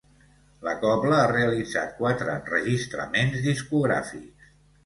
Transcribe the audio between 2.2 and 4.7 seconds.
enregistraments discogràfics.